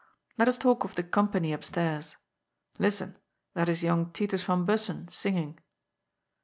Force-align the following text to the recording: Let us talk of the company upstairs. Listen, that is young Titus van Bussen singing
Let 0.35 0.47
us 0.47 0.57
talk 0.57 0.83
of 0.83 0.95
the 0.95 1.03
company 1.03 1.53
upstairs. 1.53 2.17
Listen, 2.79 3.19
that 3.53 3.69
is 3.69 3.83
young 3.83 4.11
Titus 4.11 4.43
van 4.43 4.65
Bussen 4.65 5.07
singing 5.11 5.59